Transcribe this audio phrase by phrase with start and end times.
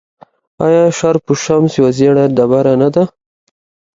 [0.65, 3.03] آیا شرف الشمس یوه ژیړه ډبره نه ده؟